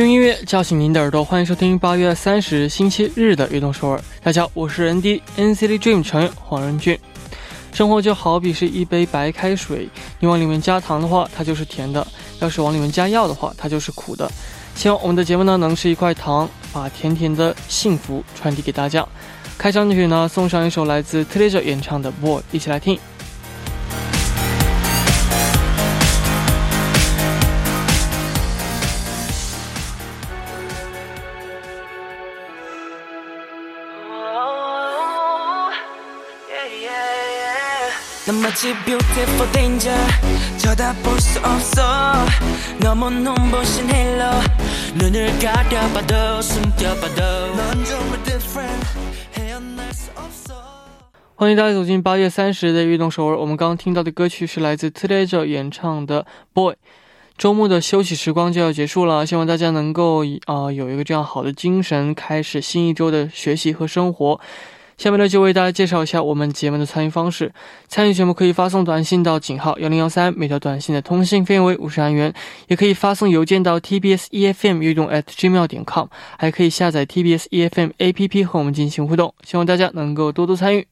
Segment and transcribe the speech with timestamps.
[0.00, 3.98] 用音乐叫醒您的耳朵，欢迎收听八月三十星期日的《悦动首尔》。
[4.22, 6.98] 大家好，我是 N D N C T Dream 成员黄仁俊。
[7.74, 9.86] 生活就好比是一杯白开水，
[10.18, 12.02] 你往里面加糖的话，它就是甜的；
[12.40, 14.26] 要是往里面加药的话，它就是苦的。
[14.74, 19.06] 希望我们的节目呢，能是一块糖，把甜甜的幸福传递给大家。
[19.58, 22.98] 开场曲呢，送上一首来自 Treasure 演唱的《Boy》，一起来听。
[38.29, 39.95] 넌 마치 beautiful danger
[40.57, 41.83] 쳐다볼 수 없어
[42.79, 44.23] 너무 눈부신 헬로
[44.95, 47.21] 눈을 가려봐도 숨겨봐도
[47.55, 48.85] 넌 정말 different
[49.37, 50.55] 헤어날 수 없어
[51.35, 53.37] 欢迎大家走进八月三十的运动首尔。
[53.37, 56.73] 我们刚刚听到的歌曲是来自 Treasure 演唱的《Boy》。
[57.37, 64.39] 周末的休息时光就要结束了，希望大家能够啊、呃有一个这样好的精神，开始新一周的学习和生活。
[65.00, 67.50] 下面呢，就为大家介绍一下我们节目的参与方式。
[67.88, 72.30] 参与节目可以发送短信到井号幺零幺三，每条短信的通信费用为五十韩元；
[72.68, 79.34] 也可以发送邮件到 tbs efm 运动 at gmail 点 com，还可以下载 tbs efm app 和我们进行互动。
[79.42, 80.86] 希望大家能够多多参与。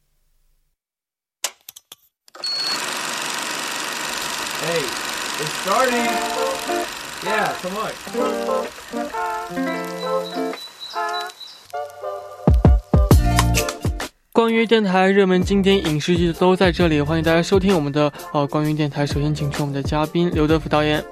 [4.65, 4.85] Hey,
[5.39, 6.09] it's starting.
[7.27, 7.77] Yeah, come
[9.53, 9.88] on.
[14.39, 19.05] 关于电台热门经典影视剧都在这里，欢迎大家收听我们的呃关于电台。
[19.05, 21.05] 首先请出我们的嘉宾刘德福导演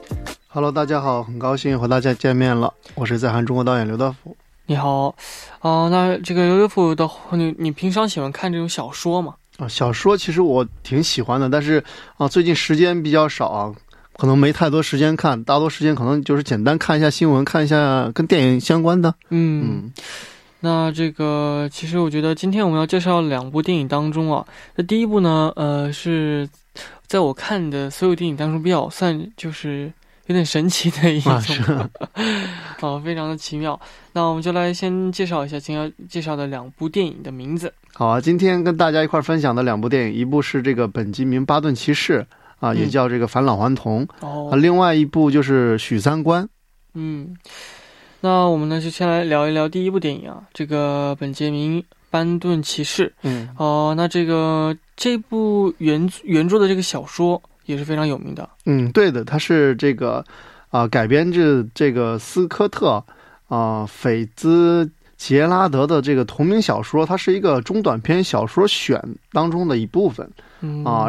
[0.47, 2.73] ，Hello，大家好，很高兴和大家见面了。
[2.95, 4.37] 我是在韩中国导演刘德福。
[4.67, 5.09] 你好。
[5.59, 9.35] 啊、那这个刘德福的你你平常喜欢看这种小说吗？
[9.57, 11.83] 啊，小说其实我挺喜欢的，但是
[12.19, 13.75] 啊，最近时间比较少啊，
[14.17, 19.13] 可能没太多时间看，大多时间可能就是简单看一下新闻，看一下跟电影相关的。
[19.31, 19.93] 嗯，嗯，
[20.67, 24.45] 那这个其实我觉得今天我们要介绍两部电影当中啊，
[24.75, 26.49] 那第一部呢，呃，是
[27.07, 29.93] 在我看的所有电影当中比较算就是
[30.27, 31.33] 有点神奇的一种，
[31.79, 31.89] 啊，
[32.81, 33.79] 哦，非常的奇妙。
[34.13, 37.73] 那我们就来先介绍一下今天要介绍的两部电影的名字。
[37.95, 42.27] 好啊，今天跟大家一块儿分享的两部电影，一部是这个本杰明·巴顿骑士
[42.59, 46.49] 啊，也嗯叫这个返老还童哦啊，，另外一部就是许三观。
[46.95, 47.37] 嗯，
[48.21, 53.13] 那我们呢就先来聊一聊第一部电影啊，这个本杰明·班顿骑士。
[53.23, 58.49] 嗯，哦、那这个这部原原著的这个小说也是非常有名的。
[58.65, 60.25] 嗯，对的，它是这个
[60.71, 63.05] 啊、改编自这个斯科特
[63.49, 69.01] 啊、斐兹杰拉德的这个同名小说，它是一个中短篇小说选
[69.33, 70.29] 当中的一部分。
[70.61, 71.09] 嗯啊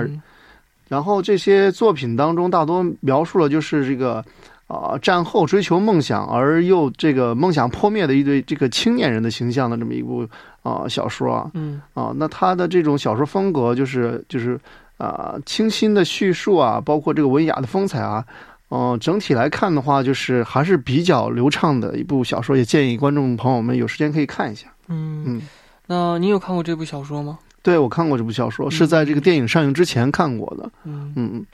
[0.90, 4.24] 然后这些作品当中大多描述了就是这个
[4.68, 10.28] 啊、战后追求梦想而又这个梦想破灭的一对这个青年人的形象的这么一部
[10.62, 14.60] 啊、小说啊嗯啊，那他的这种小说风格就是就是
[14.98, 18.26] 啊、清新的叙述啊，包括这个文雅的风采啊。
[18.70, 24.68] 嗯、整体来看的话，就是还是比较流畅的一部小说，也建议观众朋友们有时间可以看一下。
[24.90, 25.42] 嗯嗯，
[25.86, 27.40] 那你有看过这部小说吗？
[27.64, 30.70] 对我看过这部小说，是在这个电影上映之前看过的。
[30.84, 31.46] 嗯，嗯，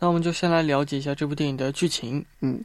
[0.00, 2.24] 那我们就先来了解一下这部电影的剧情。
[2.40, 2.58] 嗯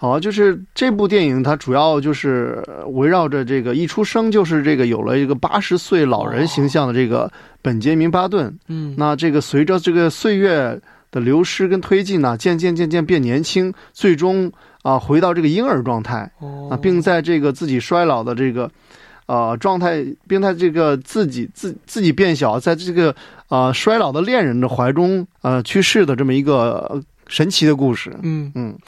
[0.00, 7.28] 好啊，就是这部电影，它主要就是呃围绕着这个一出生就是这个有了一个八十岁老人形象的这个
[7.60, 8.56] 本杰明·巴顿。
[8.68, 18.70] 嗯，那这个随着这个岁月的流失跟推进呢，渐渐渐渐变年轻，最终啊、回到这个婴儿状态哦啊，并在这个自己衰老的这个
[19.26, 23.12] 呃状态，并在这个自己自自己变小，在这个
[23.48, 28.16] 呃衰老的恋人的怀中呃去世的这么一个呃神奇的故事。
[28.22, 28.78] 嗯嗯。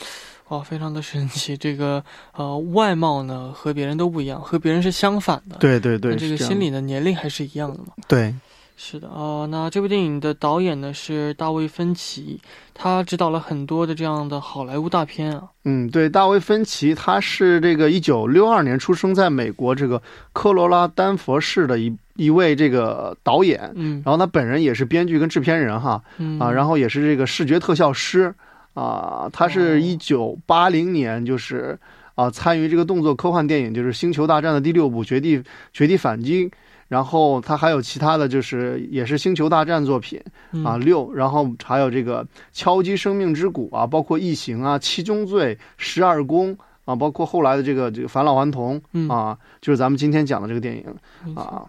[0.48, 1.56] 哦，非常的神奇。
[1.56, 7.92] 这个呃外貌呢和别人都不一样，和别人是相反的。，对对对，这个心理的年龄还是一样的嘛？
[8.08, 8.34] 对，
[8.76, 12.40] 是的哦、那这部电影的导演呢是大卫芬奇，
[12.74, 15.44] 他指导了很多的这样的好莱坞大片啊。
[15.64, 20.02] 嗯，对，大卫芬奇他是这个一九六二年出生在美国这个
[20.32, 24.02] 科罗拉丹佛市的一一位这个导演，嗯。
[24.04, 26.38] 然后他本人也是编剧跟制片人哈嗯。
[26.38, 28.34] 啊，然后也是这个视觉特效师
[28.74, 29.48] 啊，他哦。
[29.48, 31.78] 是一九八零年就是
[32.14, 36.46] 啊参与这个动作科幻电影就是《星球大战》的第六部《绝地绝地反击》。
[36.88, 40.20] 然后他还有其他的就是也是星球大战作品
[40.52, 40.62] 嗯。
[40.62, 49.08] 啊六，然后还有这个敲击生命之鼓啊，包括异形啊、七宗罪、十二宫啊，包括后来的这个这个返老还童嗯。
[49.08, 51.64] 啊，就是咱们今天讲的这个电影啊。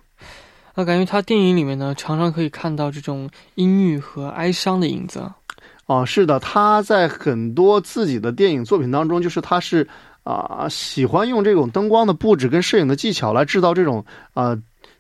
[0.76, 5.24] 那感觉他电影里面呢，常常可以看到这种阴郁和哀伤的影子。
[5.88, 9.88] 哦，是的，他在很多自己的电影作品当中，就是他是
[10.24, 14.58] 啊、喜欢用这种灯光的布置跟摄影的技巧来制造这种啊、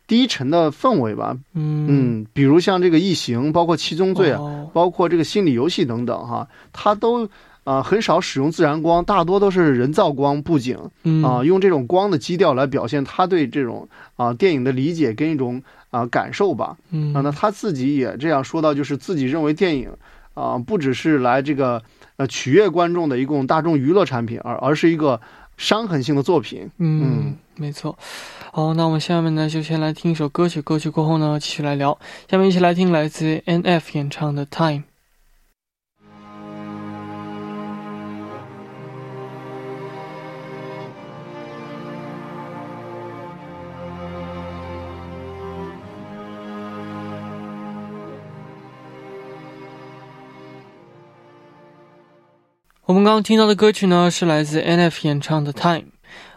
[0.07, 1.37] 低沉的氛围吧。
[1.53, 7.29] 嗯嗯，比如像这个《异形》，包括《七宗罪》啊，哦包括这个心理游戏等等哈，他都
[7.63, 15.61] 啊、很少使用自然光，大多都是人造光布景嗯啊、用这种光的基调来表现他对这种啊、电影的理解跟一种
[15.91, 16.75] 啊、感受吧。
[16.89, 19.89] 嗯啊，那他自己也这样说到，就是自己认为电影
[20.33, 21.81] 啊、不只是来这个
[22.15, 25.19] 呃取悦观众的一种大众娱乐产品，而而是一个
[25.57, 26.69] 伤痕性的作品。
[26.77, 27.97] 嗯嗯，没错。
[28.51, 31.97] 好，那我们下面呢就先来听一首歌曲，歌曲过后呢继续来聊。
[32.29, 34.79] 下面一起来听来自 N.F 演唱的《Time》。
[52.85, 55.81] 我们刚刚听到的歌曲呢，是来自 N.F 演唱的《Time》。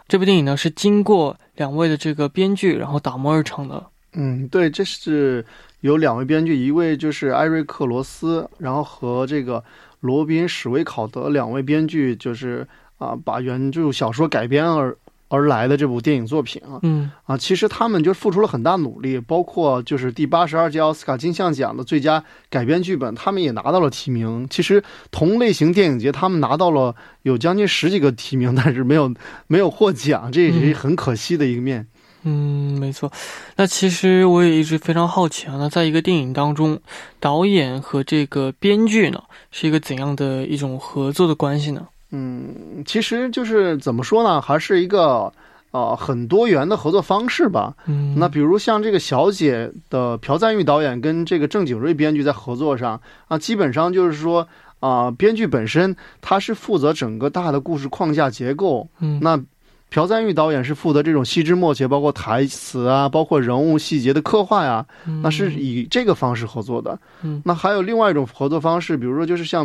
[0.06, 3.86] 这部电影呢是经过两位的这个编剧，然后打磨而成的。
[4.12, 5.44] 嗯，对，这是
[5.80, 9.64] 有两位编剧，一位就是艾瑞克·罗斯，然后和这个
[10.00, 12.68] 罗宾·史威考德两位编剧，就是
[12.98, 14.94] 啊、把原著小说改编而
[15.28, 24.46] 而来的这部电影作品啊嗯啊，其实他们就付出了很大努力，包括就是第八十二届奥斯卡金像奖的最佳改编剧本，他们也拿到了提名。
[24.48, 29.12] 其实同类型电影节，他们拿到了有将近十几个提名，但是没有
[29.48, 31.86] 没有获奖，这也是嗯很可惜的一个面。
[32.26, 33.12] 嗯，没错。
[33.56, 36.80] 那其实我也一直非常好奇啊，那在一个电影当中，
[37.20, 41.86] 导演和这个编剧呢是一个怎样的一种合作的关系呢？
[42.14, 45.32] 嗯，其实就是怎么说呢，还是一个
[45.72, 47.74] 呃很多元的合作方式吧。
[47.86, 54.46] 嗯，那比如像这个《小姐》的朴赞玉导演跟这个郑景瑞编剧在合作上啊，基本上就是说
[54.80, 59.42] 啊、编剧本身他是负责整个大的故事框架结构，嗯那
[59.90, 64.84] 朴赞玉导演是负责这种细枝末节，包括台词啊，包括人物细节的刻画呀、
[65.22, 66.98] 那是以这个方式合作的。
[67.22, 69.64] 嗯那还有另外一种合作方式，比如说就是像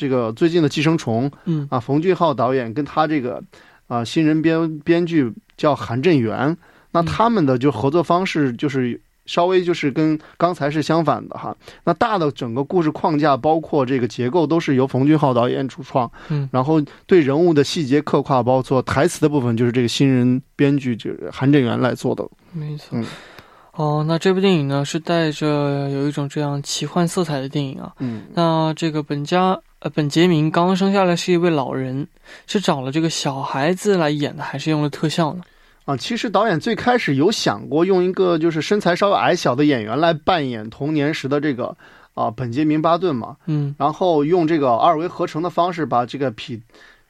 [0.00, 3.42] 这个最近的《寄生虫》嗯啊，冯俊浩导演跟他这个
[3.86, 6.56] 啊新人编编剧叫韩振元，
[6.90, 11.54] 那嗯他们的就合作方式就是稍微就是跟刚才是相反的哈。
[11.84, 22.26] 那大的整个故事框架，包括这个结构，都是由冯俊浩导演主创，嗯然后对人物的细节刻画，包括台词的部分，就是这个新人编剧就是韩振元来做的。
[22.52, 22.98] 没错。
[22.98, 23.04] 嗯
[23.72, 27.92] 哦，那这部电影呢是带着有一种这样奇幻色彩的电影啊。
[28.00, 32.06] 嗯那这个本家呃本杰明刚刚生下来是一位老人，
[32.46, 35.42] 是找了这个小孩子来演的，还是用了特效呢？
[35.86, 41.74] 啊，其实导演最开始有想过用一个就是身材稍微矮小的演员来扮演童年时的这个
[42.14, 46.30] 啊本杰明巴顿嘛，嗯然后用这个二维合成的方式把这个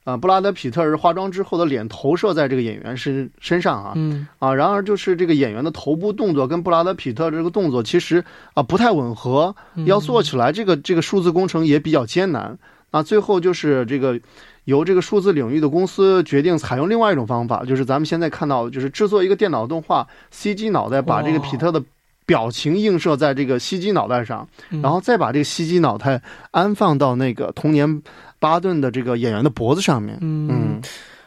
[0.05, 8.25] 皮，呃布拉德皮特是化妆之后的脸投射在这个演员身身上啊嗯啊，然而就是这个演员的头部动作跟布拉德皮特这个动作其实
[8.55, 12.59] 啊不太吻合，嗯要做起来这个这个数字工程也比较艰难。
[12.93, 14.19] 那最后就是这个
[14.65, 21.81] 由这个数字领域的公司决定采用另外一种方法，就是咱们现在看到的，就是制作一个电脑动画 CG 脑袋，把这个皮特的
[22.27, 28.03] 表情映射在这个 CG 脑袋上，嗯然后再把这个 CG 脑袋安放到那个童年
[28.41, 30.19] 巴顿的这个演员的脖子上面。
[30.21, 30.83] 嗯嗯，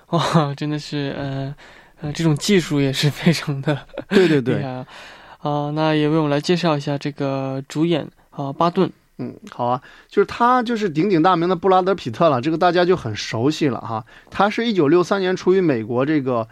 [0.09, 1.55] 哇，真的是呃
[2.01, 3.79] 呃，这种技术也是非常的
[4.09, 4.85] 对对对，啊。
[5.39, 8.91] 啊、那也为我们来介绍一下这个主演啊、巴顿。
[9.17, 14.03] 嗯，好啊，就是他就是鼎鼎大名的布拉德皮特了，这个大家就很熟悉了哈。
[14.31, 16.47] 他是一九六三年出于美国这个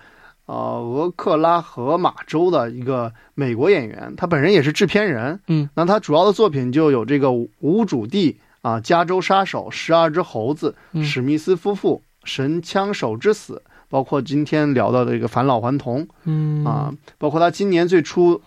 [0.45, 5.39] 呃俄克拉荷马州的一个美国演员，他本人也是制片人。
[5.47, 7.29] 嗯，那他主要的作品就有这个
[7.61, 16.05] 《无主地》啊，《加州杀手》、《十二只猴子》、嗯史密斯夫妇》、《神枪手之死》，包括今天聊到的这个《返老还童》。
[16.25, 18.41] 嗯啊，包括他今年最初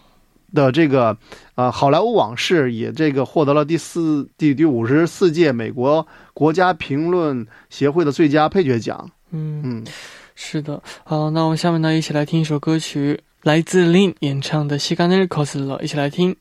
[0.52, 1.16] 的这个
[1.56, 9.10] 呃《好莱坞往事》也这个获得了第四第第五十四届美国国家评论协会的最佳配角奖。
[9.32, 9.84] 嗯嗯，
[10.36, 10.80] 是的。
[11.02, 16.36] 好，那我们下面呢一起来听一首歌曲，来自 Lin 演唱的《西干内 cos》了，一起来听。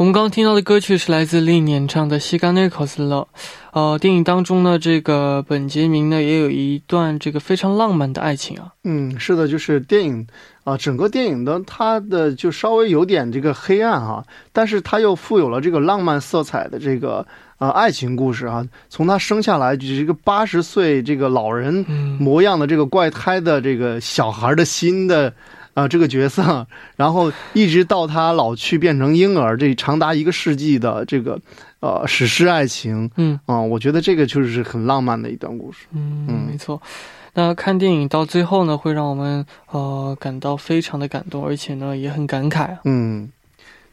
[0.00, 3.28] 我们刚刚听到的歌曲是来自林演唱的《西干内考斯勒》。
[3.72, 8.72] 呃，电影当中呢，这个本杰明呢也有一段这个非常浪漫的爱情啊。
[8.84, 10.26] 嗯，是的，就是电影
[10.64, 17.26] 啊、整个电影的它的就稍微有点这个黑暗哈、但是它又富有了这个浪漫色彩的这个
[17.58, 18.66] 呃爱情故事啊。
[18.88, 25.34] 从他生下来就是一个八十岁这个老人嗯模样的这个怪胎的这个小孩的心的。
[25.74, 31.38] 啊、这个角色，然后一直到他老去变成婴儿，这长达一个世纪的这个
[31.80, 35.86] 呃史诗爱情，嗯啊、我觉得这个就是很浪漫的一段故事。
[35.92, 36.80] 嗯嗯没错。
[37.32, 42.80] 那看电影到最后呢，会让我们呃感到非常的感动，而且呢也很感慨啊。
[42.84, 43.30] 嗯，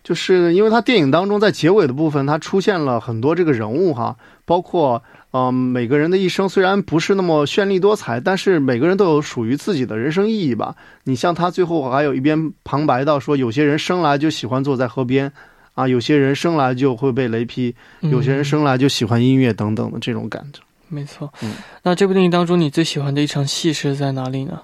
[0.08, 10.78] 就是因为他电影当中在结尾的部分，他出现了很多这个人物哈，包括嗯、呃每个人的一生虽然不是那么绚丽多彩，但是每个人都有属于自己的人生意义吧。
[11.04, 15.30] 你像他最后还有一边旁白到说，有些人生来就喜欢坐在河边。
[15.74, 20.62] 啊，有些人生来就会被雷劈，有些人嗯生来就喜欢音乐等等的这种感觉。
[20.88, 21.30] 没错。
[21.44, 24.62] 嗯那这部电影当中，你最喜欢的一场戏是在哪里呢？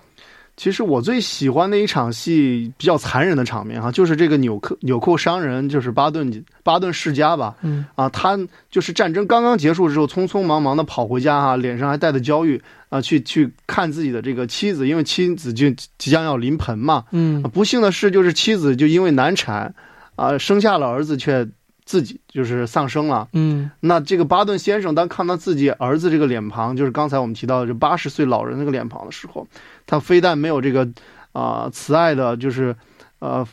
[0.56, 7.84] 其实我最喜欢的一场戏，比较残忍的场面哈，就是这个纽扣纽扣商人，就是巴顿巴顿世家吧，嗯。
[7.96, 8.38] 啊，他
[8.70, 15.68] 就是战争刚刚结束之后，匆匆忙忙的跑回家哈、脸上还带着焦虑啊，去去看自己的这个妻子，因为妻子就
[15.98, 17.04] 即将要临盆嘛。
[17.12, 17.42] 嗯。
[17.44, 19.74] 啊不幸的是，就是妻子就因为难产，
[20.16, 21.48] 啊，生下了儿子却
[21.86, 23.28] 自己就是丧生了。
[23.34, 29.48] 嗯那这个巴顿先生当看到自己儿子这个脸庞，就是刚才我们提到的这八十岁老人那个脸庞的时候，
[29.86, 30.88] 他非但没有这个
[31.32, 32.76] 啊、慈爱的，就是
[33.20, 33.46] 呃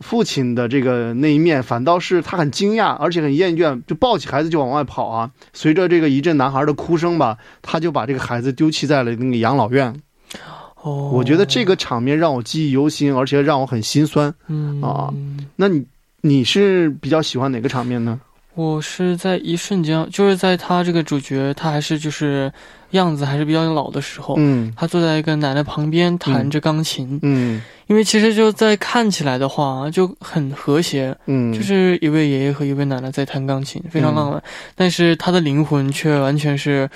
[0.00, 5.30] 父亲的这个那一面，反倒是他很惊讶，而且很厌倦，就抱起孩子就往外跑啊。
[5.52, 10.00] 随着这个一阵男孩的哭声吧，他就把这个孩子丢弃在了那个养老院。
[10.82, 14.32] 哦，我觉得这个场面让我记忆犹新，而且让我很心酸。
[14.46, 15.12] 嗯啊
[15.56, 15.84] 那你
[16.20, 18.20] 你是比较喜欢哪个场面呢？
[18.54, 22.52] 我是在一瞬间，就是在他这个主角他还是就是
[22.90, 24.72] 样子还是比较老的时候，嗯。
[24.76, 27.62] 他坐在一个奶奶旁边弹着钢琴，嗯。
[27.86, 34.32] 因为其实就在看起来的话就很和谐，嗯，就是一位爷爷和一位奶奶在弹钢琴，非常浪嗯。
[34.32, 34.42] 漫，
[34.74, 36.88] 但是他的灵魂却完全是。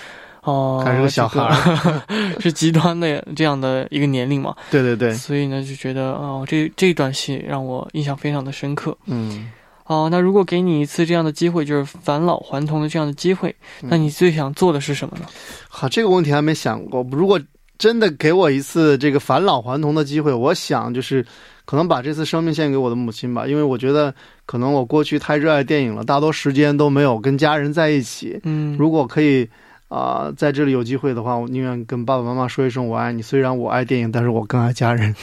[0.42, 2.02] 哦、还是个小孩儿，
[2.40, 8.96] 是极端的这样的一个年龄嘛，对对对，所以呢就觉得哦，这这段戏让我印象非常的深刻。
[9.06, 9.50] 嗯。
[9.84, 15.26] 哦，那如果给你一次这样的机会，就是返老还童的这样的机会，嗯那你最想做的是什么呢？
[15.68, 17.06] 好，这个问题还没想过。
[17.10, 17.38] 如果
[17.76, 21.26] 真的给我一次这个返老还童的机会，我想就是
[21.64, 24.14] 可能把这次生命献给我的母亲吧，因为我觉得
[24.46, 28.40] 可能我过去太热爱电影了，大多时间都没有跟家人在一起。
[28.44, 29.46] 嗯，如果可以
[29.92, 33.20] 啊、在这里有机会的话，我宁愿跟爸爸妈妈说一声我爱你。
[33.20, 35.14] 虽然我爱电影，但是我更爱家人。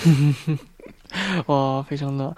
[1.47, 2.35] 哇，非常的，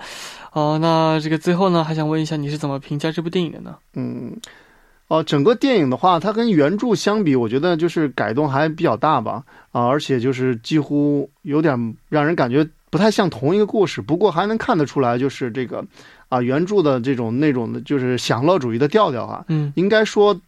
[0.54, 3.76] 哦，那这个最后呢，还想问一下，你是怎么评价这部电影的呢？
[3.96, 4.38] 嗯，
[5.10, 9.44] 哦、整个电影的话，它跟原著相比，我觉得就是改动还比较大吧。
[9.74, 14.02] 啊、而且就是几乎有点让人感觉不太像同一个故事。
[14.02, 15.84] 不过还能看得出来，就是这个
[16.30, 19.44] 啊、原著的这种那种的，就是享乐主义的调调啊。
[19.50, 20.40] 嗯应该说，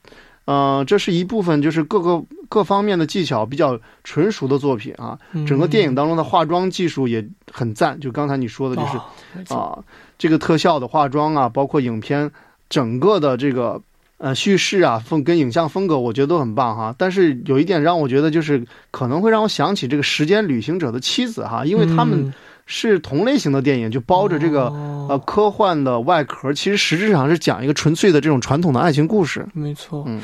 [0.45, 5.17] 呃，这是一部分就是各个各方面的技巧比较纯熟的作品啊。
[5.31, 9.77] 嗯整个电影当中的化妆技术也很赞，就刚才你说的，就是啊，
[10.17, 12.29] 这个特效的化妆啊，包括影片
[12.69, 13.81] 整个的这个
[14.17, 16.93] 呃叙事啊风跟影像风格，我觉得都很棒哈。
[16.97, 22.33] 但是有一点让我觉得就是可能会让我想起这个《时间旅行者的妻子》哈，因为他们嗯
[22.65, 29.45] 是同类型的电影，就包着这个、哦呃科幻的外壳，其实实质上是讲一个纯粹的这种传统的爱情故事。
[29.53, 30.21] 没错，嗯，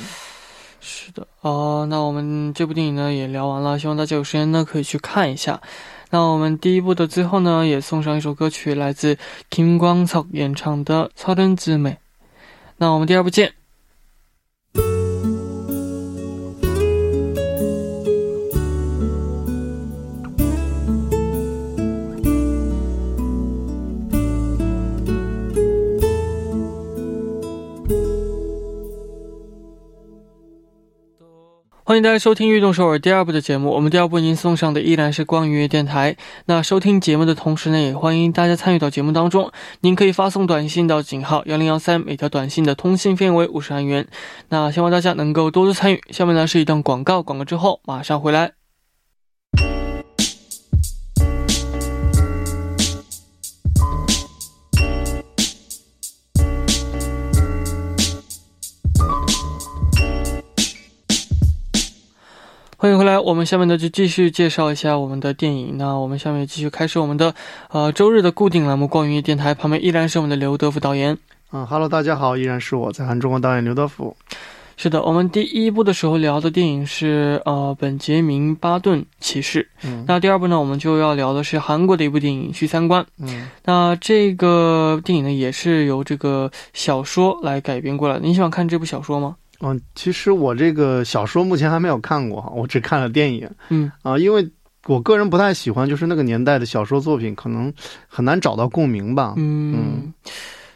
[0.80, 5.60] 是的，哦，那我们这部电影呢也聊完了，希望大家有时间呢可以去看一下。
[6.12, 9.18] 那我们第一部的最后呢，也送上一首歌曲，来自
[9.52, 11.92] Kim Kwang Seok 演唱的《서른之美》。
[12.78, 13.59] 那我们第二部见。
[31.90, 33.72] 欢迎大家收听《运动首尔》第二部的节目。
[33.72, 36.16] 我们第二部为您送上的依然是光愉电台。
[36.46, 39.52] 那收听节目的同时呢，也欢迎大家参与到节目当中。
[39.80, 44.08] 您可以发送短信到井号幺零幺三，每条短信的通信费为五十韩元。
[44.50, 46.00] 那希望大家能够多多参与。
[46.12, 48.59] 下面呢是一段广告，广告之后马上回来。
[62.82, 65.78] 欢迎回来，我们下面呢就继续介绍一下我们的电影。
[65.78, 67.36] 那我们下面继续开始我们的
[67.72, 71.18] 呃周日的固定栏目《光云电台》，旁边依然是我们的刘德福导演。
[71.52, 74.16] 嗯哈喽，大家好，依然是我在韩中国导演刘德福。
[74.78, 79.68] 是的，我们第一部的时候聊的电影是呃本杰明·巴顿骑士。
[79.84, 83.04] 嗯那第二部呢，我们就要聊的是韩国的一部电影《去三观》。
[83.18, 88.22] 嗯那这个电影呢，也是由这个小说来改编过来的。
[88.22, 89.36] 你喜欢看这部小说吗？
[89.62, 93.92] 嗯，其实我这个小说目前还没有看过哈，我只看了电影嗯。
[94.02, 94.50] 啊，因为
[94.88, 97.72] 我个人不太喜欢就是那个年代的小说作品，可能
[98.08, 99.34] 很难找到共鸣吧。
[99.38, 100.14] 嗯，嗯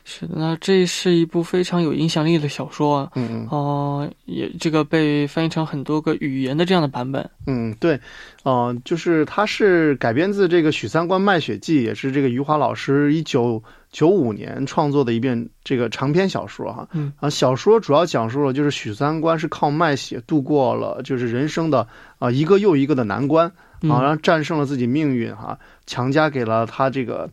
[0.05, 0.36] 是的。
[0.38, 3.12] 那这是一部非常有影响力的小说啊。
[3.15, 7.29] 嗯嗯哦、也这个被翻译成很多个语言的这样的版本。
[7.48, 8.00] 嗯，对，
[8.43, 16.88] 呃，就是它是改编自这个《许三观卖血记》，也是这个余华老师一九九五年创作的一遍这个长篇小说哈。
[16.93, 21.88] 嗯啊，小说主要讲述了就是许三观是靠卖血度过了就是人生的
[22.19, 27.29] 啊、一个又一个的难关嗯啊，然后战胜了自己命运哈、强加给了他这个。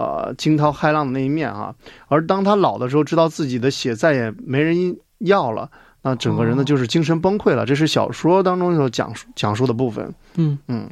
[0.00, 1.74] 呃，惊涛骇浪的那一面啊、
[2.08, 7.66] 而当他老的时候，知道自己的血再也没人要了，那整个人呢哦就是精神崩溃了。
[7.66, 10.14] 这是小说当中所讲述讲述的部分。
[10.36, 10.88] 嗯嗯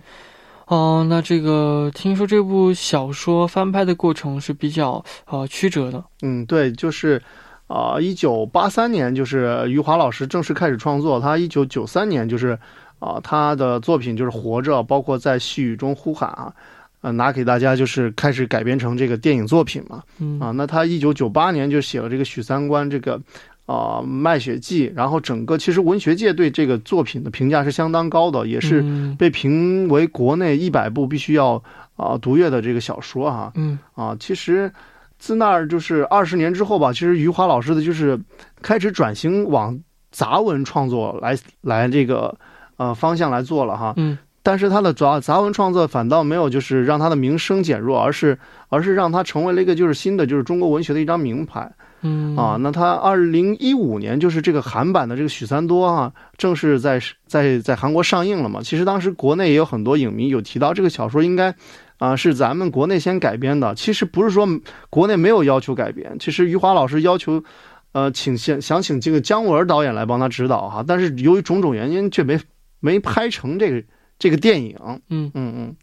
[0.67, 6.05] 哦，那这个听说这部小说翻拍的过程是比较呃曲折的。
[6.21, 7.23] 嗯，对，就是，
[7.69, 12.59] 啊、一九八三年就是余华老师正式开始创作，他一九九三年就是，
[12.99, 16.53] 啊、他的作品就是《活着》，包括在细雨中呼喊啊，
[17.00, 20.02] 呃，拿给大家就是开始改编成这个电影作品嘛。
[20.19, 23.21] 嗯啊，那他一九九八年就写了这个《许三观》这个
[23.67, 31.62] 啊、卖血记》，然后整个其实文学界对这个作品的评价是相当高的，也是嗯被评为国内一百部必须要
[31.97, 34.73] 啊、读阅的这个小说哈、嗯啊，其实
[35.19, 38.19] 自那儿就是二十年之后吧，其实余华老师的就是
[38.62, 39.78] 开始转型往
[40.11, 42.35] 杂文创作来来这个
[42.76, 43.93] 呃方向来做了哈。
[43.97, 44.17] 嗯
[44.49, 48.38] 但是他的杂杂文创作反倒没有就是让他的名声减弱，而是
[48.71, 52.57] 而是让他成为了一个就是新的就是中国文学的一张名牌嗯啊。
[52.59, 58.62] 那他二零一五年就是这个韩版的这个许三多啊，正式在在在韩国上映了嘛。
[58.62, 61.55] 其实当时国内也有很多影迷有提到这个小说应该。
[61.99, 63.75] 啊，是咱们国内先改编的。
[63.75, 64.47] 其实不是说
[64.88, 67.43] 国内没有要求改编，其实余华老师要求，
[67.91, 72.39] 呃，请想想请这个姜文导演来帮他指导哈，但是由于种种原因却没
[72.78, 73.82] 没拍成这个
[74.19, 74.76] 这个电影。
[75.09, 75.31] 嗯。
[75.33, 75.76] 嗯嗯，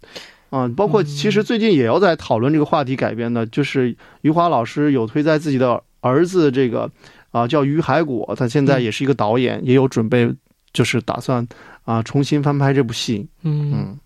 [0.49, 6.89] 啊，包括其实最近也要在讨论这个话题改编的，就是余华老师有推在自己的儿子这个
[7.31, 10.33] 啊叫于海果，他现在也是一个导演，也有准备
[10.73, 11.47] 就是打算
[11.83, 13.27] 啊重新翻拍这部戏。
[13.43, 13.71] 嗯。
[13.73, 13.99] 嗯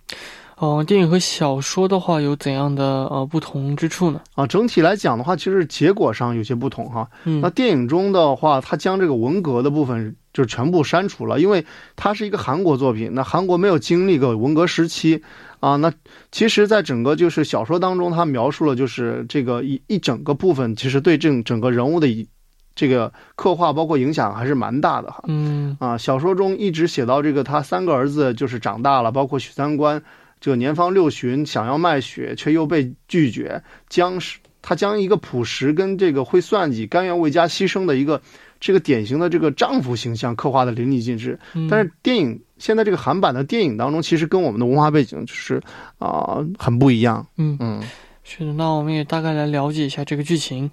[0.59, 4.21] 哦，电影和小说的话有怎样的呃不同之处呢？
[4.35, 7.09] 啊，整体来讲的话，其实结果上有些不同哈。
[7.23, 15.23] 嗯那电影中的话，他将这个文革的部分就全部删除了，因为它是一个韩国作品，那韩国没有经历过文革时期
[15.61, 15.77] 啊。
[15.77, 15.91] 那
[16.29, 22.27] 其实，在整个就是小说当中，他描述了就是这个一一整个部分，其实对这整个人物的一
[22.75, 25.23] 这个刻画，包括影响还是蛮大的哈。
[25.27, 30.01] 嗯啊，小说中一直写到这个他三个儿子就是长大了，包括许三观，
[30.41, 38.21] 这个年方六旬，想要卖血却又被拒绝，将是他将一个朴实跟这个会算计、甘愿为家牺牲的一个
[38.59, 41.39] 这个典型的这个丈夫形象刻画的淋漓尽致。
[41.53, 45.61] 嗯，但是电影现在这个韩版的电影当中，其实跟我们的文化背景就是
[45.97, 47.25] 啊、很不一样。
[47.37, 47.81] 嗯嗯。
[48.23, 50.69] 是的，那我们也大概来了解一下这个剧情。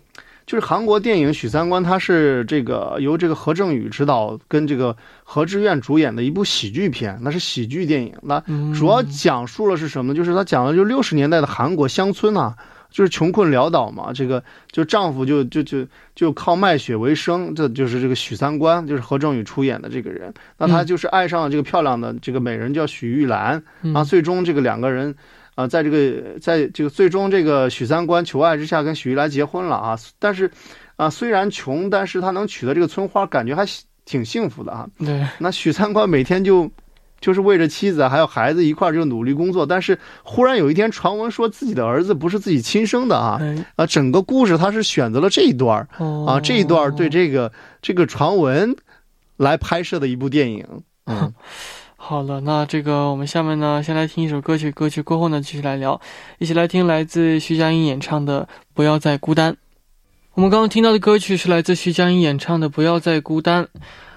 [0.47, 8.15] 就是韩国电影《许三观》，它是这个由这个何正宇执导，跟这个何志远主演的一部喜剧片，那是喜剧电影。
[8.23, 10.17] 那嗯，主要讲述了是什么呢？
[10.17, 12.55] 就是他讲的就是六十年代的韩国乡村啊，
[12.91, 20.33] 就是穷困潦倒嘛，这个就丈夫就就就就靠卖血为生，这就是这个许三观，就是何正宇出演的这个人。
[20.57, 25.13] 那他嗯就是爱上了这个漂亮的这个美人叫许玉兰，嗯啊，最终这个两个人，
[25.57, 30.49] 啊，在这个在这个最终这个许三观求爱之下跟许玉来结婚了啊，但是，
[30.97, 33.67] 啊，虽然穷，但是他能娶到这个村花，感觉还
[34.05, 34.87] 挺幸福的啊。
[34.99, 36.71] 对，那许三观每天就
[37.23, 43.39] 就是为着妻子还有孩子一块儿就努力工作，但是忽然有一天传闻说自己的儿子不是自己亲生的啊。
[43.41, 45.89] 哎啊，整个故事他是选择了这一段
[46.27, 48.77] 啊，这一段对这个这个传闻
[49.39, 50.67] 来拍摄的一部电影。
[52.07, 56.01] 嗯，好了，那这个我们下面呢，先来听一首歌曲，歌曲过后呢，继续来聊，
[56.39, 58.43] 一起来听来自徐佳莹演唱的
[58.75, 59.53] 《不要再孤单》。
[60.35, 63.65] 我们刚刚听到的歌曲是来自徐佳莹演唱的《不要再孤单》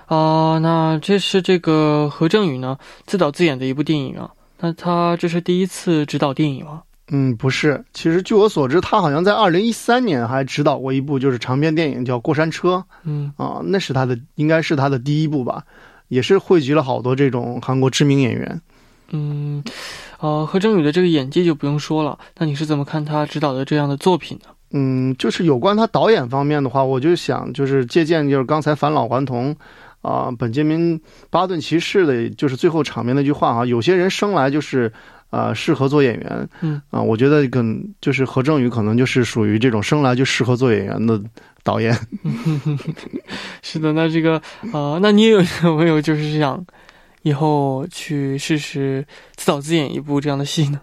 [0.05, 4.29] 啊、那这是这个何正宇呢自导自演的一部电影啊。
[4.59, 6.83] 那他这是第一次执导电影吗？
[7.11, 15.63] 嗯，不是，其实据我所知，他好像在二零一三年还执导过一部就是长篇电影叫《过山车》嗯啊，那是他的应该是他的第一部吧，
[16.09, 18.61] 也是汇集了好多这种韩国知名演员。
[19.11, 19.63] 嗯，
[20.19, 22.19] 呃，何正宇的这个演技就不用说了。
[22.37, 24.49] 那你是怎么看他执导的这样的作品呢？
[24.71, 29.55] 嗯，就是有关他导演方面的话，我就想就是借鉴就是刚才返老还童
[30.01, 34.93] 啊、本杰明巴顿骑士的，就是最后场面那句话啊、有些人生来就是
[35.29, 41.21] 啊适合做演员，嗯啊、我觉得跟就是何正宇可能就是属于这种生来就适合做演员的
[41.63, 41.95] 导演。
[43.61, 44.41] 是的，那这个
[44.73, 46.65] 呃，那你有 有没有就是想
[47.23, 50.79] 以后去试试自导自演一部这样的戏呢？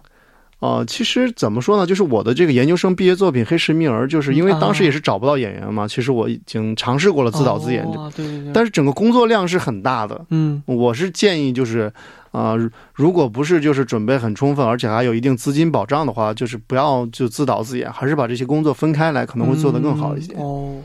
[0.59, 10.25] 呃，其实怎么说呢，就是我的这个研究生毕业作品《黑石密儿》，就是因为当时啊也是找不到演员嘛，其实我已经尝试过了自导自演，哦、对对对，但是整个工作量是很大的。
[10.31, 11.92] 嗯我是建议就是，
[12.31, 20.33] 啊、如如果不是就是准备很充分，而且还有一定资金保障的话，就是不要就自导自演，还是把这些工作分开来，可能会做得更好一些。
[20.38, 20.83] 嗯哦，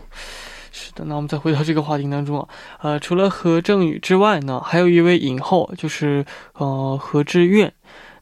[0.71, 2.47] 是的，那我们再回到这个话题当中啊，
[2.81, 7.71] 呃，除了何正宇之外呢，还有一位影后，就是呃何志愿，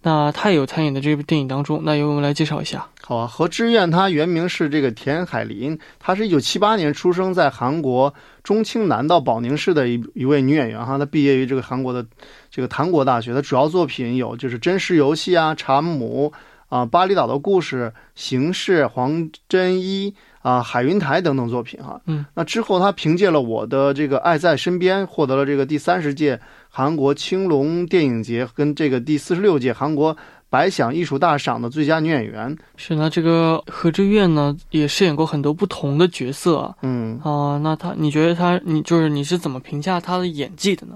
[0.01, 2.87] 那他也有参演的这部电影当中，那由我们来介绍一下。
[3.01, 12.05] 好啊，何志愿她原名是这个田海林，他是一九七八年出生在韩国中青南道保宁市的一一位女演员哈，她毕业于这个韩国的
[12.49, 16.31] 这个檀国大学，她主要作品有就是《真实游戏》啊、《查姆》
[16.69, 21.99] 啊、巴厘岛的故事》、《刑事》、《黄真一》啊、《海云台》等等作品哈。
[22.05, 30.15] 嗯，那之后他凭借了我的这个《爱在身边》，获得了这个第三十届韩国青龙电影节跟这个第四十六届韩国
[30.49, 32.55] 百想艺术大赏的最佳女演员。
[32.77, 36.75] 是那这个何志愿呢，也饰演过很多不同的角色啊。
[36.83, 37.19] 嗯。
[37.23, 40.95] 啊、那他，你觉得他，你就是你是怎么评价他的演技的呢？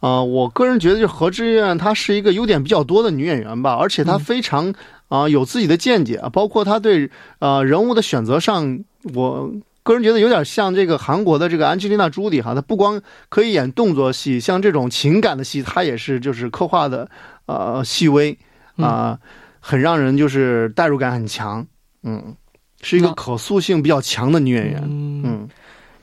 [0.00, 4.72] 啊、我个人觉得，就何志愿她是一个优点比较多的女演员吧，而且她嗯非常
[5.10, 8.78] 啊、有自己的见解，包括他对呃人物的选择上，
[9.12, 17.10] 我个人觉得有点像这个韩国的这个安吉丽娜·朱莉哈，她不光可以演动作戏，像这种情感的戏，她也是就是刻画的
[17.46, 18.38] 呃细微
[18.76, 19.18] 啊、
[19.58, 21.66] 很让人就是代入感很强，
[22.02, 22.34] 嗯，
[22.80, 25.29] 是一个可塑性比较强的女演员，嗯嗯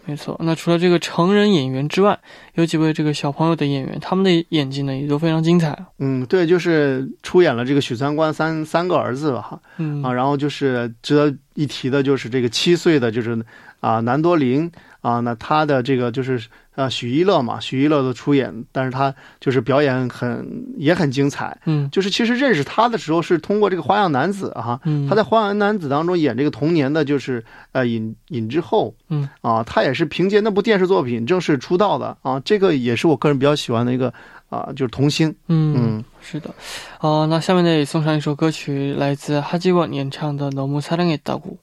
[0.08, 2.18] 没错，那除了这个成人演员之外，
[2.56, 5.86] 有几位这个小朋友的演员，他们的演技呢也都非常精彩啊。
[6.00, 9.62] 嗯，对，就是出演了这个许三观三三个儿子吧哈。
[9.78, 13.38] 嗯啊，然后就是值得一提的，就是这个七岁的，就是
[13.87, 16.41] 啊南多林啊，那他的这个就是
[16.77, 21.59] 呃许一乐嘛，许一乐的出演，但是他就是表演很也很精彩。
[21.65, 34.15] 嗯就是其实认识他的时候是通过这个《花样男子》哈，嗯，他在《花样男子》当中演这个童年的就是呃尹尹之后，嗯啊，他也是凭借那部电视作品正式出道的啊，这个也是我个人比较喜欢的一个
[34.49, 35.35] 啊，就是童星。
[35.49, 36.55] 嗯嗯是的，
[37.01, 41.57] 哦、那下面呢也送上一首歌曲，来自哈基원演唱的《너무사랑했다고》。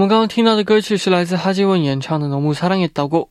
[0.00, 3.26] 们刚刚听到的歌曲是来自哈基文演唱的《너무사랑했다고》。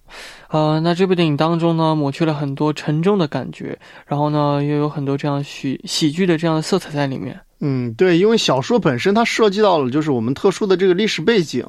[0.50, 3.78] 呃，那这部电影当中呢，抹去了很多沉重的感觉，
[4.08, 7.40] 然后呢，又有很多这样喜喜剧的这样的色彩在里面。
[7.60, 11.66] 嗯，对，因为小说本身它涉及到了就是我们特殊的这个历史背景，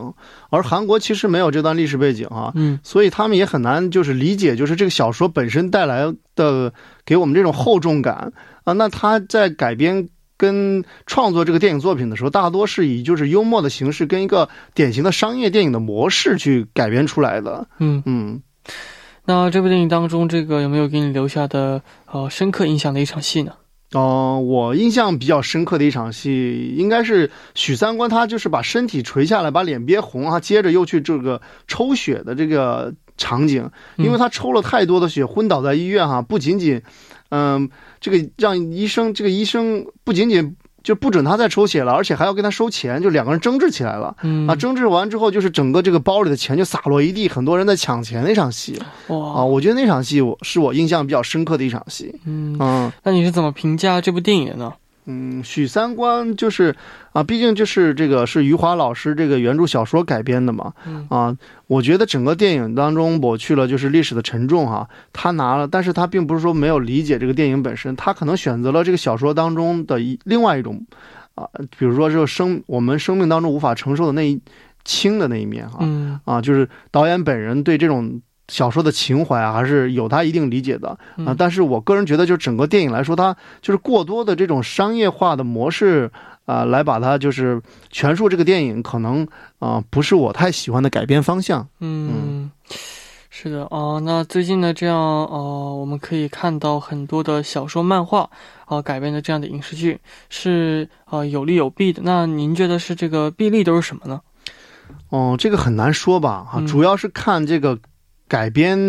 [0.50, 6.72] 而韩国其实没有这段历史背景啊，嗯所以他们也很难就是理解就是这个小说本身带来的
[7.04, 8.32] 给我们这种厚重感
[8.64, 8.72] 啊。
[8.72, 10.08] 那他在改编
[10.41, 17.67] 跟创作这个电影作品的时候，大多是以就是幽默的形式跟一个典型的商业电影的模式去改编出来的。
[17.77, 18.41] 嗯，嗯，
[19.23, 23.53] 那这部电影当中，这个有没有给你留下的呃深刻印象的一场戏呢？
[23.93, 36.81] 哦、我印象比较深刻的一场戏，应该是许三观他就是把身体垂下来，把脸憋红啊，接着又去这个抽血的这个场景，因为他抽了太多的血，昏倒在医院哈、不仅仅，
[37.31, 44.15] 嗯、这个让医生这个医生不仅仅就不准他再抽血了，而且还要跟他收钱，就两个人争执起来了。
[44.23, 52.13] 嗯啊，争执完之后，就是整个这个包里的钱就洒落一地，很多人在抢钱那场戏啊，哇，我觉得那场戏我是我印象比较深刻的一场戏。
[52.25, 54.73] 嗯，嗯，那你是怎么评价这部电影的呢？
[55.05, 56.75] 嗯，许三观就是
[57.11, 61.07] 啊，毕竟就是这个是余华老师这个原著小说改编的嘛，嗯。
[61.09, 61.35] 啊，
[61.67, 70.85] 我觉得整个电影当中抹去了就是历史的沉重哈、他拿了，但是他并不是说没有理解这个电影本身，他可能选择了这个小说当中的一另外一种
[71.35, 74.39] 啊，比如说这个生我们生命当中无法承受的那一
[74.83, 76.19] 轻的那一面哈、嗯。
[76.25, 81.35] 啊，就是导演本人对这种小说的情怀啊，还是有他一定理解的啊嗯。
[81.39, 86.11] 但是我个人觉得，就是整个电影来说，它就是过多的这种商业化的模式
[86.45, 89.25] 啊，来把它就是全述这个电影，可能
[89.59, 91.65] 啊不是我太喜欢的改编方向。
[91.79, 92.51] 嗯，
[93.29, 98.29] 是的，哦、那最近呢，这样，呃，我们可以看到很多的小说、漫画，
[98.65, 99.97] 啊、改编的这样的影视剧，
[100.29, 102.01] 是呃有利有弊的。
[102.03, 104.19] 那您觉得是这个弊利都是什么呢？
[105.09, 107.79] 哦，这个很难说吧，哈、嗯主要是看这个
[108.31, 108.79] 改编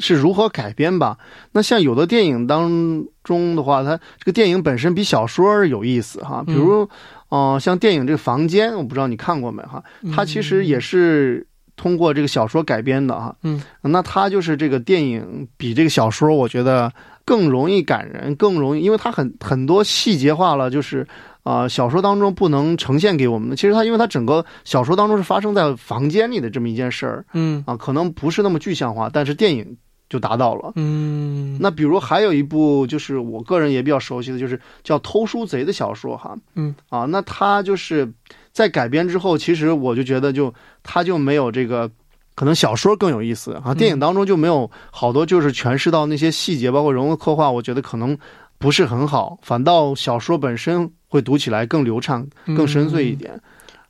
[0.00, 1.18] 是如何改编吧。
[1.52, 6.88] 那像有的电影当中的话，它这个电影本身比小说有意思哈，比如，
[7.28, 9.84] 呃，像电影这个《房间》，我不知道你看过没哈，
[10.16, 11.46] 它其实也是
[11.76, 13.36] 通过这个小说改编的哈。
[13.42, 16.90] 嗯，那它就是这个电影比这个小说，我觉得
[17.28, 21.06] 更容易感人，更容易，因为它很很多细节化了，就是。
[21.44, 29.78] 啊、小说当中不能呈现给我们的，其实它因为它整个小说当中是发生在房间里的这么一件事儿嗯啊，可能不是那么具象化，但是电影
[30.10, 30.72] 就达到了。
[30.76, 38.12] 嗯，那比如还有一部就是我个人也比较熟悉的，就是叫《偷书贼》的小说哈，嗯啊，那它就是
[38.52, 41.90] 在改编之后，其实我就觉得就它就没有这个。
[42.38, 48.16] 可能小说更有意思啊，电影当中就没有好多就是诠释到那些细节，包括人物刻画，我觉得可能
[48.58, 52.24] 不是很好，反倒小说本身会读起来更流畅、
[52.56, 53.40] 更深邃一点。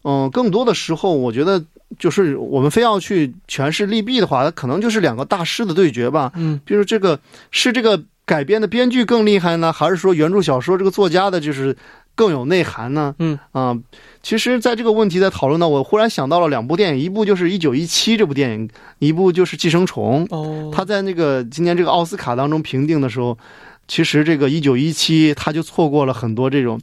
[0.02, 1.62] 嗯、更多的时候，我觉得
[1.98, 6.32] 就是我们非要去诠释利弊的话，它可能就是两个大师的对决吧。
[6.37, 11.76] 嗯比如这个是这个改编的编剧更厉害呢，还是说原著小说这个作家的就是
[12.18, 13.14] 更有内涵呢？
[13.20, 13.78] 嗯啊、
[14.24, 20.26] 其实，在这个问题在讨论呢，我忽然想到了两部电影，一部就是《一九一七》这部电影，一部就是《寄生虫》。
[20.37, 23.38] 哦，他在那个今年这个奥斯卡当中评定的时候，
[23.87, 26.81] 其实这个一九一七他就错过了很多这种，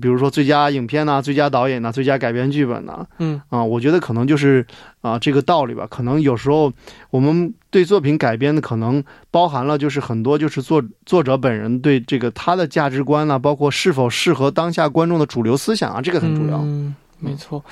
[0.00, 4.66] 比如说最佳影片呐、最佳导演呐、最佳改编剧本呐、嗯啊，我觉得可能就是
[5.00, 5.86] 啊这个道理吧。
[5.90, 6.72] 可能有时候
[7.10, 16.58] 我们对作品改编的可能包含了就是很多就是作作者本人对这个他的价值观呐、包括是否适合当下观众的主流思想啊，这个很重要。
[16.58, 17.64] 嗯，没错。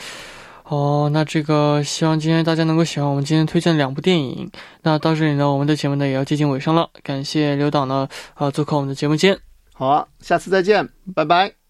[0.65, 4.51] 哦，那这个希望今天大家能够喜欢我们今天推荐的两部电影。
[4.83, 6.89] 那到这里呢，我们的节目呢也要接近尾声了。
[7.03, 9.39] 感谢刘导呢，呃，做客我们的节目间。
[9.75, 11.64] 好啊，下次再见，拜拜。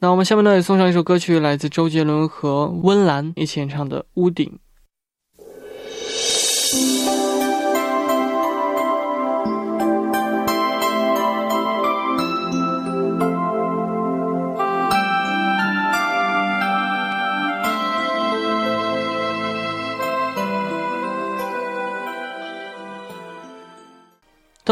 [0.00, 4.46] 那我们下面呢也送上一首歌曲，来自周杰伦和温岚一起演唱的《屋顶》。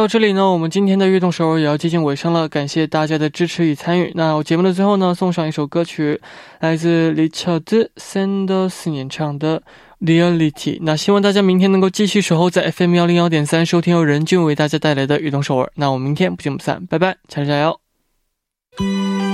[0.03, 4.11] 到这里呢，我们今天的悦动首尔也要接近尾声了，感谢大家的支持与参与。
[4.17, 6.21] 那我节目的最后呢，送上一首歌曲，
[6.59, 9.63] 来自 Richard Sanders 演唱的
[10.05, 10.53] 《Reality》。
[10.81, 15.71] 那希望大家明天能够继续守候在 FM 幺零幺点三，收听由任俊为大家带来的悦动首尔。
[15.77, 19.32] 那我们明天不见不散，拜拜，加油加油！